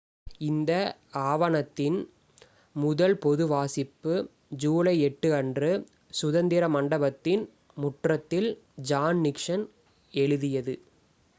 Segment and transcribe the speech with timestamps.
[0.41, 0.71] இந்த
[1.23, 1.97] ஆவணத்தின்
[2.75, 4.13] முதல் பொது வாசிப்பு
[4.63, 5.69] ஜூலை 8 அன்று
[6.19, 7.43] சுதந்திர மண்டபத்தின்
[7.77, 8.49] முற்றத்தில்
[8.89, 9.67] ஜான் நிக்சன்
[10.13, 10.75] எழுதியது